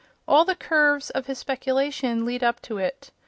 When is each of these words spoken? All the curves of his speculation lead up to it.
All 0.27 0.45
the 0.45 0.55
curves 0.55 1.11
of 1.11 1.27
his 1.27 1.37
speculation 1.37 2.25
lead 2.25 2.43
up 2.43 2.59
to 2.63 2.79
it. 2.79 3.11